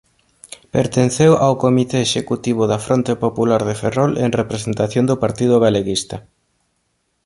[0.75, 6.17] Pertenceu ao Comité Executivo da Fronte Popular de Ferrol en representación do Partido Galeguista.